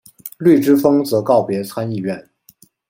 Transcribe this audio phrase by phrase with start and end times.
[0.39, 2.27] 绿之风则告别参议院。